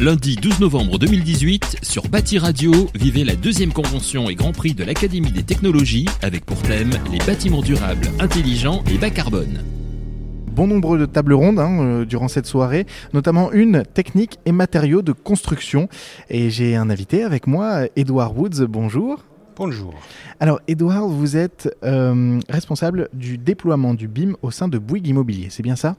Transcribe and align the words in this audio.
Lundi 0.00 0.36
12 0.36 0.60
novembre 0.60 0.96
2018, 0.96 1.78
sur 1.82 2.06
Bâti 2.06 2.38
Radio, 2.38 2.72
vivez 2.94 3.24
la 3.24 3.34
deuxième 3.34 3.72
convention 3.72 4.30
et 4.30 4.36
Grand 4.36 4.52
Prix 4.52 4.72
de 4.72 4.84
l'Académie 4.84 5.32
des 5.32 5.42
technologies 5.42 6.06
avec 6.22 6.46
pour 6.46 6.62
thème 6.62 6.90
les 7.10 7.18
bâtiments 7.18 7.62
durables, 7.62 8.06
intelligents 8.20 8.84
et 8.94 8.96
bas 8.96 9.10
carbone 9.10 9.58
bon 10.52 10.68
nombre 10.68 10.98
de 10.98 11.06
tables 11.06 11.34
rondes 11.34 11.60
hein, 11.60 11.80
euh, 11.80 12.04
durant 12.04 12.26
cette 12.26 12.46
soirée, 12.46 12.84
notamment 13.12 13.52
une 13.52 13.84
technique 13.84 14.38
et 14.44 14.50
matériaux 14.50 15.02
de 15.02 15.12
construction. 15.12 15.88
Et 16.30 16.50
j'ai 16.50 16.74
un 16.74 16.90
invité 16.90 17.22
avec 17.22 17.46
moi, 17.46 17.82
Edouard 17.94 18.36
Woods. 18.36 18.66
Bonjour. 18.66 19.24
Bourgogne. 19.56 19.94
Alors, 20.40 20.60
Edouard, 20.66 21.06
vous 21.06 21.36
êtes 21.36 21.76
euh, 21.84 22.40
responsable 22.48 23.08
du 23.12 23.38
déploiement 23.38 23.94
du 23.94 24.08
BIM 24.08 24.34
au 24.42 24.50
sein 24.50 24.66
de 24.66 24.78
Bouygues 24.78 25.06
Immobilier, 25.06 25.46
c'est 25.50 25.62
bien 25.62 25.76
ça? 25.76 25.96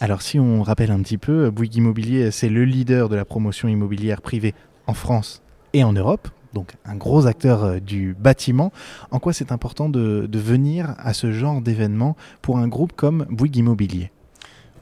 Alors 0.00 0.22
si 0.22 0.38
on 0.38 0.62
rappelle 0.62 0.90
un 0.90 1.00
petit 1.00 1.18
peu, 1.18 1.50
Bouygues 1.50 1.76
Immobilier, 1.76 2.30
c'est 2.30 2.48
le 2.48 2.64
leader 2.64 3.08
de 3.08 3.16
la 3.16 3.24
promotion 3.24 3.68
immobilière 3.68 4.20
privée 4.22 4.54
en 4.86 4.94
France 4.94 5.42
et 5.72 5.84
en 5.84 5.92
Europe, 5.92 6.28
donc 6.52 6.74
un 6.84 6.96
gros 6.96 7.26
acteur 7.26 7.64
euh, 7.64 7.80
du 7.80 8.14
bâtiment. 8.18 8.72
En 9.10 9.18
quoi 9.18 9.32
c'est 9.32 9.52
important 9.52 9.88
de, 9.88 10.28
venir 10.32 10.94
à 10.98 11.14
ce 11.14 11.32
genre 11.32 11.60
d'événement 11.60 12.16
pour 12.42 12.58
un 12.58 12.68
groupe 12.68 12.92
comme 12.92 13.26
Bouygues 13.30 13.58
Immobilier? 13.58 14.10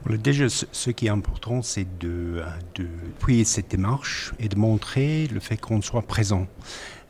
Déjà, 0.07 0.47
ce 0.49 0.89
qui 0.89 1.07
est 1.07 1.09
important, 1.09 1.61
c'est 1.61 1.85
de, 1.99 2.41
de 2.75 2.87
cette 3.43 3.69
démarche 3.69 4.33
et 4.39 4.47
de 4.47 4.55
montrer 4.55 5.27
le 5.27 5.39
fait 5.39 5.57
qu'on 5.57 5.81
soit 5.81 6.01
présent. 6.01 6.47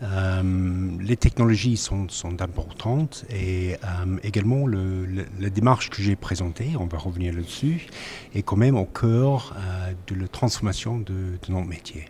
Euh, 0.02 0.92
les 1.02 1.18
technologies 1.18 1.78
sont, 1.78 2.08
importantes 2.40 3.26
et 3.30 3.76
euh, 3.84 4.18
également 4.24 4.66
le, 4.66 5.06
la 5.40 5.50
démarche 5.50 5.90
que 5.90 6.02
j'ai 6.02 6.16
présentée, 6.16 6.72
on 6.80 6.86
va 6.86 6.98
revenir 6.98 7.34
là-dessus, 7.34 7.88
est 8.34 8.42
quand 8.42 8.56
même 8.56 8.78
au 8.78 8.86
cœur 8.86 9.56
euh, 9.58 9.92
de 10.08 10.20
la 10.20 10.28
transformation 10.28 11.00
de, 11.00 11.38
notre 11.50 11.68
métier. 11.68 12.06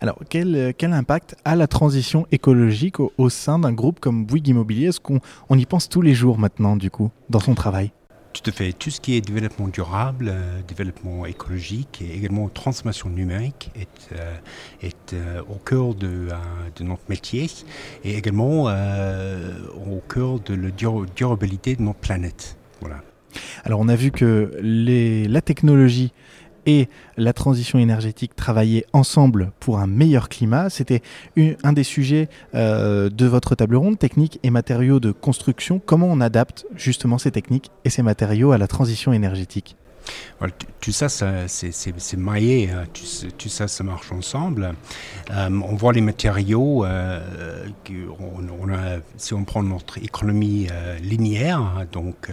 Alors, 0.00 0.18
quel, 0.28 0.74
quel, 0.76 0.92
impact 0.92 1.36
a 1.44 1.56
la 1.56 1.66
transition 1.66 2.26
écologique 2.32 3.00
au, 3.00 3.12
au 3.16 3.30
sein 3.30 3.58
d'un 3.58 3.72
groupe 3.72 4.00
comme 4.00 4.26
Bouygues 4.26 4.48
Immobilier? 4.48 4.88
Est-ce 4.88 5.00
qu'on 5.00 5.20
on 5.48 5.58
y 5.58 5.66
pense 5.66 5.88
tous 5.88 6.02
les 6.02 6.14
jours 6.14 6.38
maintenant, 6.38 6.76
du 6.76 6.90
coup, 6.90 7.10
dans 7.30 7.40
son 7.40 7.54
travail? 7.54 7.92
Tout 8.34 8.50
à 8.50 8.52
fait. 8.52 8.72
Tout 8.72 8.90
ce 8.90 9.00
qui 9.00 9.14
est 9.14 9.20
développement 9.20 9.68
durable, 9.68 10.28
euh, 10.28 10.60
développement 10.66 11.24
écologique 11.24 12.02
et 12.02 12.16
également 12.16 12.48
transformation 12.48 13.08
numérique 13.08 13.70
est, 13.76 14.12
euh, 14.12 14.90
euh, 15.14 15.40
au 15.48 15.54
cœur 15.54 15.94
de, 15.94 16.28
notre 16.80 17.02
métier 17.08 17.48
et 18.02 18.16
également 18.16 18.64
au 18.64 20.00
cœur 20.08 20.40
de 20.40 20.54
la 20.54 20.70
durabilité 21.14 21.76
de 21.76 21.82
notre 21.82 22.00
planète. 22.00 22.56
Voilà. 22.80 23.02
Alors 23.64 23.80
on 23.80 23.88
a 23.88 23.96
vu 23.96 24.10
que 24.10 24.50
la 24.60 25.40
technologie 25.40 26.12
et 26.66 26.88
la 27.16 27.32
transition 27.32 27.78
énergétique 27.78 28.36
travailler 28.36 28.86
ensemble 28.92 29.52
pour 29.60 29.78
un 29.78 29.86
meilleur 29.86 30.28
climat. 30.28 30.70
C'était 30.70 31.02
un 31.62 31.72
des 31.72 31.84
sujets 31.84 32.28
euh, 32.54 33.10
de 33.10 33.26
votre 33.26 33.54
table 33.54 33.76
ronde, 33.76 33.98
techniques 33.98 34.38
et 34.42 34.50
matériaux 34.50 35.00
de 35.00 35.12
construction. 35.12 35.80
Comment 35.84 36.08
on 36.10 36.20
adapte 36.20 36.66
justement 36.74 37.18
ces 37.18 37.30
techniques 37.30 37.70
et 37.84 37.90
ces 37.90 38.02
matériaux 38.02 38.52
à 38.52 38.58
la 38.58 38.66
transition 38.66 39.12
énergétique? 39.12 39.76
Tout 40.80 40.92
ça, 40.92 41.08
c'est 41.08 42.16
maillé, 42.16 42.70
hein. 42.70 42.84
tout, 42.92 43.48
ça, 43.48 43.68
ça 43.68 43.84
marche 43.84 44.12
ensemble. 44.12 44.74
Euh, 45.30 45.48
on 45.50 45.76
voit 45.76 45.92
les 45.92 46.02
matériaux, 46.02 46.84
euh, 46.84 47.68
si 49.16 49.34
on 49.34 49.44
prend 49.44 49.62
notre 49.62 49.98
économie 49.98 50.68
euh, 50.70 50.98
linéaire, 50.98 51.60
hein, 51.60 51.86
donc 51.90 52.28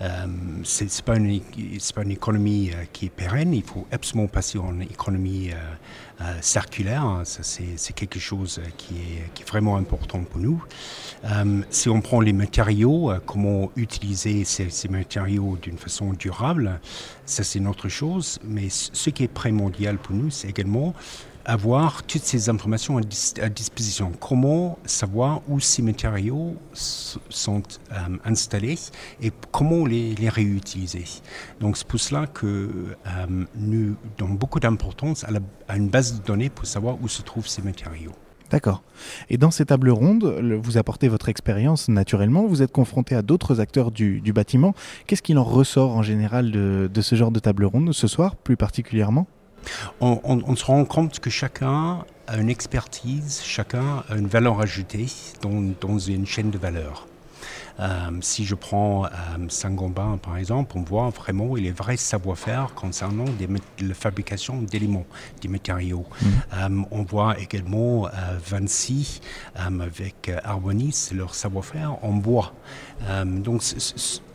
ce 0.00 0.84
n'est 0.84 0.90
pas, 1.04 1.14
pas, 1.14 2.02
une 2.02 2.10
économie 2.10 2.70
qui 2.92 3.06
est 3.06 3.10
pérenne, 3.10 3.54
il 3.54 3.62
faut 3.62 3.86
absolument 3.90 4.28
passer 4.28 4.58
en 4.58 4.80
économie 4.80 5.50
circulaire, 6.40 7.02
hein. 7.02 7.22
c'est 7.24 7.92
quelque 7.94 8.20
chose 8.20 8.60
qui 8.76 8.94
est, 8.94 9.32
qui 9.34 9.42
est, 9.42 9.48
vraiment 9.48 9.76
important 9.76 10.22
pour 10.22 10.40
nous. 10.40 10.62
si 11.70 11.88
on 11.88 12.00
prend 12.00 12.20
les 12.20 12.32
matériaux, 12.32 13.12
comment 13.26 13.70
utiliser 13.76 14.44
ces 14.44 14.88
matériaux 14.88 15.58
d'une 15.60 15.78
façon 15.78 16.12
durable, 16.12 16.80
ça 17.26 17.44
c'est 17.44 17.60
notre 17.60 17.88
chose, 17.88 18.38
mais 18.44 18.68
ce 18.70 19.10
qui 19.10 19.24
est 19.24 19.28
primordial 19.28 19.98
pour 19.98 20.14
nous, 20.14 20.30
c'est 20.30 20.48
également 20.48 20.94
avoir 21.44 22.02
toutes 22.04 22.22
ces 22.22 22.48
informations 22.48 22.98
à, 22.98 23.48
disposition. 23.48 24.12
Comment 24.20 24.78
savoir 24.84 25.42
où 25.48 25.60
ces 25.60 25.82
matériaux 25.82 26.56
sont 26.72 27.62
euh, 27.92 27.94
installés 28.24 28.78
et 29.20 29.32
comment 29.50 29.86
les, 29.86 30.14
réutiliser. 30.28 31.04
Donc 31.60 31.76
c'est 31.76 31.86
pour 31.86 32.00
cela 32.00 32.26
que 32.26 32.46
euh, 32.46 33.44
nous 33.56 33.96
donnons 34.18 34.34
beaucoup 34.34 34.60
d'importance 34.60 35.24
à, 35.24 35.76
une 35.76 35.88
base 35.88 36.20
de 36.20 36.24
données 36.24 36.48
pour 36.48 36.66
savoir 36.66 36.96
où 37.02 37.08
se 37.08 37.22
trouvent 37.22 37.48
ces 37.48 37.62
matériaux. 37.62 38.12
D'accord. 38.52 38.82
Et 39.30 39.38
dans 39.38 39.50
ces 39.50 39.64
tables 39.64 39.88
rondes, 39.88 40.24
vous 40.62 40.76
apportez 40.76 41.08
votre 41.08 41.30
expérience 41.30 41.88
naturellement, 41.88 42.46
vous 42.46 42.62
êtes 42.62 42.70
confronté 42.70 43.14
à 43.14 43.22
d'autres 43.22 43.60
acteurs 43.60 43.90
du, 43.90 44.20
bâtiment. 44.34 44.74
Qu'est-ce 45.06 45.22
qu'il 45.22 45.38
en 45.38 45.44
ressort 45.44 45.96
en 45.96 46.02
général 46.02 46.50
de, 46.50 47.00
ce 47.00 47.14
genre 47.14 47.30
de 47.30 47.40
table 47.40 47.64
ronde 47.64 47.92
ce 47.92 48.06
soir, 48.06 48.36
plus 48.36 48.58
particulièrement? 48.58 49.26
On, 50.00 50.54
se 50.54 50.64
rend 50.66 50.84
compte 50.84 51.18
que 51.18 51.30
chacun 51.30 52.04
a 52.26 52.36
une 52.36 52.50
expertise, 52.50 53.40
chacun 53.42 54.04
a 54.10 54.16
une 54.16 54.26
valeur 54.26 54.60
ajoutée 54.60 55.06
dans 55.40 55.98
une 55.98 56.26
chaîne 56.26 56.50
de 56.50 56.58
valeur. 56.58 57.06
Euh, 57.80 58.10
si 58.20 58.44
je 58.44 58.54
prends 58.54 59.06
euh, 59.06 59.08
Saint-Gobain, 59.48 60.18
par 60.18 60.36
exemple, 60.36 60.76
on 60.76 60.82
voit 60.82 61.10
vraiment 61.10 61.54
les 61.54 61.70
vrais 61.70 61.96
savoir-faire 61.96 62.74
concernant 62.74 63.24
des, 63.24 63.48
la 63.80 63.94
fabrication 63.94 64.62
d'éléments, 64.62 65.06
des 65.40 65.48
matériaux. 65.48 66.06
Mm. 66.20 66.26
Euh, 66.54 66.82
on 66.90 67.02
voit 67.02 67.38
également 67.38 68.08
Vinci 68.46 69.20
avec 69.54 70.30
Arbonis, 70.44 71.10
leur 71.14 71.34
savoir-faire 71.34 71.96
en 72.04 72.12
bois. 72.12 72.54
donc, 73.24 73.62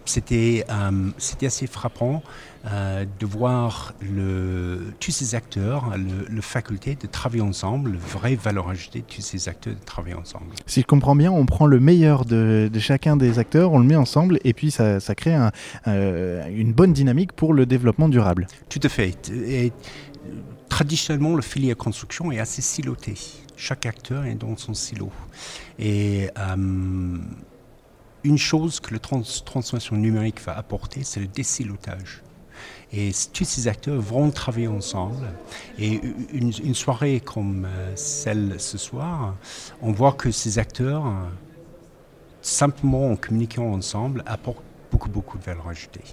c'était 0.10 0.66
assez 0.68 1.68
frappant 1.68 2.24
euh, 2.70 3.06
de 3.20 3.26
voir 3.26 3.94
le, 4.02 4.94
tous 5.00 5.12
ces 5.12 5.36
acteurs, 5.36 5.94
le, 5.96 6.42
faculté 6.42 6.96
de 6.96 7.08
travailler 7.08 7.44
ensemble, 7.44 7.94
la 7.94 7.98
vraie 7.98 8.36
valeur 8.36 8.68
ajoutée 8.70 9.00
de 9.00 9.06
tous 9.06 9.22
ces 9.22 9.48
acteurs 9.48 9.76
de 9.76 9.86
travailler 9.86 10.16
ensemble. 10.16 10.48
Si 10.66 10.82
je 10.82 10.86
comprends 10.86 11.16
bien, 11.16 11.32
on 11.32 11.46
prend 11.46 11.66
le 11.66 11.80
meilleur 11.80 12.26
de, 12.26 12.70
chacun 12.80 13.16
des 13.16 13.40
acteurs, 13.40 13.72
on 13.72 13.80
le 13.80 13.86
met 13.86 13.96
ensemble 13.96 14.40
et 14.44 14.54
puis 14.54 14.72
ça, 14.72 15.00
crée 15.16 15.38
euh, 15.88 16.48
une 16.50 16.74
bonne 16.74 16.94
dynamique 16.94 17.32
pour 17.32 17.54
le 17.54 17.66
développement 17.66 18.10
durable. 18.10 18.48
Tout 18.70 18.82
à 18.84 18.90
fait. 18.90 19.30
Et, 19.32 19.72
traditionnellement, 20.68 21.36
le 21.36 21.42
filière 21.42 21.78
construction 21.78 22.32
est 22.32 22.40
assez 22.40 22.62
siloté. 22.62 23.14
Chaque 23.56 23.86
acteur 23.86 24.26
est 24.26 24.36
dans 24.36 24.58
son 24.58 24.74
silo. 24.74 25.10
Et 25.80 26.30
euh, 26.38 27.18
une 28.28 28.38
chose 28.38 28.80
que 28.80 28.94
la 28.94 29.00
transformation 29.00 29.96
numérique 29.96 30.42
va 30.42 30.58
apporter, 30.58 31.04
c'est 31.04 31.22
le 31.22 31.28
désilotage. 31.28 32.22
Et 32.92 33.12
tous 33.34 33.46
ces 33.46 33.68
acteurs 33.68 34.00
vont 34.00 34.30
travailler 34.32 34.68
ensemble. 34.68 35.28
Et 35.80 36.02
une, 36.34 36.74
soirée 36.74 37.20
comme 37.20 37.66
euh, 37.66 37.92
celle 37.96 38.60
ce 38.60 38.78
soir, 38.78 39.36
on 39.82 39.92
voit 39.92 40.14
que 40.14 40.32
ces 40.32 40.58
acteurs, 40.60 41.04
simplement 42.42 43.12
en 43.12 43.16
communiquant 43.16 43.72
ensemble, 43.74 44.24
apportent 44.26 44.64
beaucoup, 44.92 45.10
beaucoup 45.10 45.38
de 45.38 45.44
valeur 45.44 45.68
ajoutée. 45.68 46.04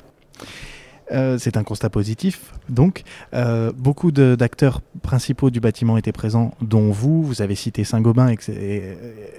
Euh, 1.13 1.37
c'est 1.39 1.57
un 1.57 1.65
constat 1.65 1.91
positif. 1.91 2.53
Donc, 2.69 3.03
euh, 3.35 3.73
beaucoup 3.77 4.11
d'acteurs 4.11 4.81
principaux 5.03 5.51
du 5.51 5.61
bâtiment 5.61 5.97
étaient 5.97 6.13
présents, 6.13 6.55
dont 6.61 6.91
vous. 6.91 7.23
Vous 7.23 7.43
avez 7.43 7.55
cité 7.55 7.85
Saint-Gobain 7.85 8.35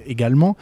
également. 0.06 0.56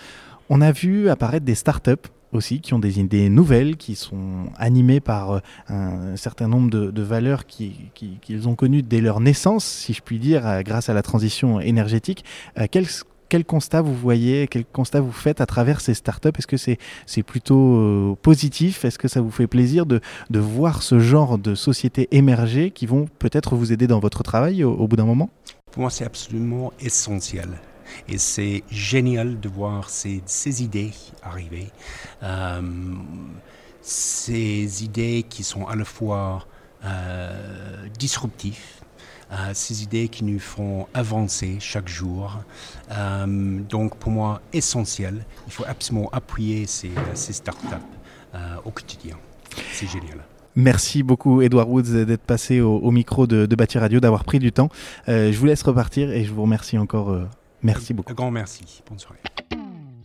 On 0.50 0.62
a 0.62 0.72
vu 0.72 1.10
apparaître 1.10 1.46
des 1.46 1.56
startups 1.56 2.10
aussi, 2.34 2.60
qui 2.60 2.74
ont 2.74 2.80
des 2.80 3.00
idées 3.00 3.30
nouvelles, 3.30 3.78
qui 3.78 3.96
sont 3.96 4.48
animées 4.58 5.00
par 5.00 5.32
euh, 5.32 5.40
un 5.70 6.16
certain 6.16 6.48
nombre 6.48 6.70
de, 6.70 7.02
valeurs 7.02 7.46
qu'ils 7.46 7.92
qui, 7.94 8.18
ont 8.46 8.56
connues 8.56 8.84
dès 8.84 9.02
leur 9.02 9.20
naissance, 9.20 9.66
si 9.66 9.94
je 9.94 10.02
puis 10.02 10.20
dire, 10.20 10.48
euh, 10.48 10.62
grâce 10.62 10.90
à 10.90 10.94
la 10.94 11.02
transition 11.02 11.60
énergétique. 11.60 12.26
Euh, 12.58 12.66
quel, 12.70 13.46
constat 13.46 13.82
vous 13.82 13.96
voyez, 13.96 14.48
quel 14.48 14.66
constat 14.66 15.02
vous 15.02 15.12
faites 15.12 15.42
à 15.42 15.46
travers 15.46 15.82
ces 15.82 15.94
startups? 15.94 16.30
Est-ce 16.38 16.48
que 16.48 16.58
c'est 16.58 17.24
plutôt 17.24 18.16
positif? 18.22 18.86
Est-ce 18.86 19.00
que 19.00 19.08
ça 19.08 19.22
vous 19.22 19.32
fait 19.32 19.48
plaisir 19.48 19.88
de, 19.88 20.02
de, 20.30 20.40
voir 20.40 20.84
ce 20.84 21.00
genre 21.00 21.40
de 21.40 21.56
sociétés 21.56 22.08
émerger 22.12 22.70
qui 22.70 22.86
vont 22.86 23.08
peut-être 23.18 23.56
vous 23.56 23.74
aider 23.74 23.88
dans 23.88 24.00
votre 24.00 24.22
travail 24.22 24.64
au 24.64 24.88
bout 24.88 24.98
d'un 24.98 25.06
moment? 25.06 25.32
Pour 25.72 25.82
moi, 25.82 25.90
c'est 25.90 26.06
absolument 26.06 26.72
essentiel. 26.80 27.50
Et 28.08 28.18
c'est 28.18 28.64
génial 28.70 29.40
de 29.40 29.50
voir 29.50 29.90
ces, 29.90 30.22
ces 30.26 30.64
idées 30.64 30.92
arriver. 31.24 31.72
Euh, 32.22 32.62
ces 33.82 34.84
idées 34.84 35.26
qui 35.28 35.44
sont 35.44 35.68
à 35.68 35.76
la 35.76 35.84
fois 35.84 36.46
euh, 36.86 37.88
disruptives, 38.00 38.60
euh, 39.32 39.52
ces 39.54 39.84
idées 39.84 40.08
qui 40.08 40.24
nous 40.24 40.40
font 40.40 40.88
avancer 40.94 41.58
chaque 41.60 41.88
jour. 41.88 42.40
donc 43.70 43.98
pour 43.98 44.12
moi, 44.12 44.42
essentiel. 44.54 45.26
Il 45.48 45.54
faut 45.54 45.66
absolument 45.68 46.10
appuyer 46.12 46.66
ces, 46.66 46.92
startups 47.14 47.68
au 48.66 48.72
quotidien. 48.72 49.18
C'est 49.72 49.88
génial. 49.88 50.20
Merci 50.56 51.02
beaucoup, 51.02 51.42
Edouard 51.42 51.68
Woods, 51.70 52.06
d'être 52.06 52.22
passé 52.22 52.62
au, 52.62 52.92
micro 52.92 53.26
de, 53.28 53.48
de 53.48 53.56
Bâti 53.56 53.80
Radio, 53.80 54.00
d'avoir 54.00 54.24
pris 54.24 54.40
du 54.40 54.52
temps. 54.52 54.70
je 55.08 55.36
vous 55.38 55.46
laisse 55.46 55.64
repartir 55.64 56.12
et 56.12 56.24
je 56.24 56.32
vous 56.32 56.44
remercie 56.44 56.78
encore. 56.78 57.28
Merci 57.64 57.94
beaucoup. 57.94 58.12
Un 58.12 58.16
grand 58.16 58.32
merci. 58.32 58.84
Bonne 58.88 59.00
soirée. 59.00 59.20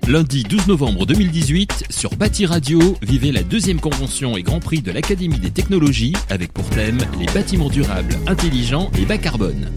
Lundi 0.06 0.42
12 0.42 0.68
novembre 0.68 1.04
2018, 1.04 1.84
sur 1.90 2.16
Bâti 2.16 2.46
Radio, 2.46 2.80
vivez 3.02 3.30
la 3.30 3.42
deuxième 3.42 3.78
convention 3.78 4.38
et 4.38 4.42
Grand 4.42 4.60
Prix 4.60 4.80
de 4.80 4.90
l'Académie 4.90 5.38
des 5.38 5.50
technologies 5.50 6.14
avec 6.30 6.54
pour 6.54 6.64
thème 6.70 6.98
les 7.18 7.26
bâtiments 7.26 7.68
durables, 7.68 8.16
intelligents 8.26 8.90
et 8.98 9.04
bas 9.04 9.18
carbone. 9.18 9.70